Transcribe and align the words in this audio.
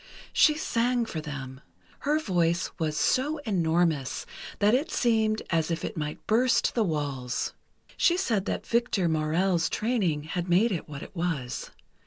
She 0.33 0.55
sang 0.57 1.05
for 1.05 1.21
them. 1.21 1.61
Her 1.99 2.17
voice 2.19 2.71
was 2.79 2.97
so 2.97 3.37
enormous 3.45 4.25
that 4.57 4.73
it 4.73 4.89
seemed 4.89 5.43
as 5.51 5.69
if 5.69 5.85
it 5.85 5.95
might 5.95 6.25
burst 6.25 6.73
the 6.73 6.83
walls. 6.83 7.53
She 7.97 8.17
said 8.17 8.45
that 8.45 8.65
Victor 8.65 9.07
Maurel's 9.07 9.69
training 9.69 10.23
had 10.23 10.49
made 10.49 10.71
it 10.71 10.89
what 10.89 11.03
it 11.03 11.15
was. 11.15 11.69